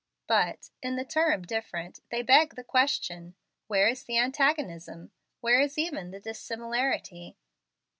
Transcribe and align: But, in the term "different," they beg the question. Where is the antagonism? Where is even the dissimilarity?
But, 0.25 0.71
in 0.81 0.95
the 0.95 1.05
term 1.05 1.43
"different," 1.43 1.99
they 2.09 2.23
beg 2.23 2.55
the 2.55 2.63
question. 2.63 3.35
Where 3.67 3.87
is 3.87 4.03
the 4.03 4.17
antagonism? 4.17 5.11
Where 5.41 5.61
is 5.61 5.77
even 5.77 6.09
the 6.09 6.19
dissimilarity? 6.19 7.37